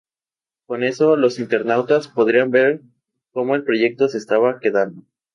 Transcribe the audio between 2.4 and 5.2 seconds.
ver cómo el proyecto se estaba quedando.